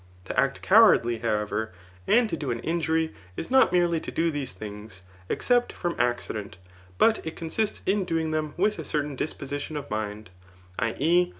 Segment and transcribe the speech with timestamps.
[0.25, 1.73] To act cowardly, however,
[2.07, 3.13] and to do an injury.
[3.37, 6.57] Is not merely to do these things, except from accident,
[6.97, 10.31] but it consists in doing them with a certain dis position of mind
[10.79, 10.95] [i.
[10.97, 11.29] e.